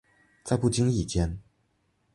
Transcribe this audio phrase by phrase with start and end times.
[0.43, 1.39] 在不经意间